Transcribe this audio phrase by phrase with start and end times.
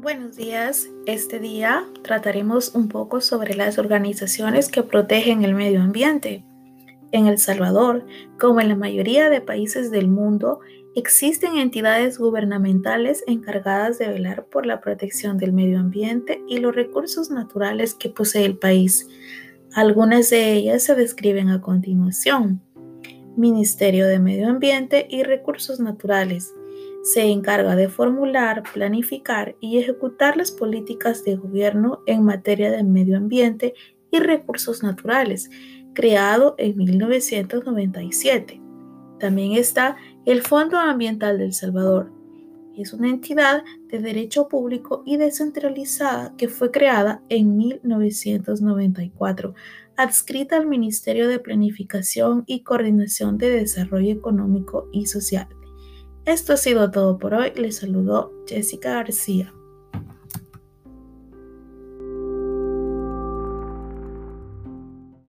[0.00, 0.88] Buenos días.
[1.06, 6.44] Este día trataremos un poco sobre las organizaciones que protegen el medio ambiente.
[7.10, 8.06] En El Salvador,
[8.38, 10.60] como en la mayoría de países del mundo,
[10.94, 17.32] existen entidades gubernamentales encargadas de velar por la protección del medio ambiente y los recursos
[17.32, 19.08] naturales que posee el país.
[19.74, 22.62] Algunas de ellas se describen a continuación.
[23.36, 26.54] Ministerio de Medio Ambiente y Recursos Naturales.
[27.08, 33.16] Se encarga de formular, planificar y ejecutar las políticas de gobierno en materia de medio
[33.16, 33.72] ambiente
[34.10, 35.48] y recursos naturales,
[35.94, 38.60] creado en 1997.
[39.18, 42.12] También está el Fondo Ambiental del Salvador.
[42.76, 49.54] Es una entidad de derecho público y descentralizada que fue creada en 1994
[49.96, 55.48] adscrita al Ministerio de Planificación y Coordinación de Desarrollo Económico y Social.
[56.28, 57.52] Esto ha sido todo por hoy.
[57.56, 59.54] Les saludó Jessica García.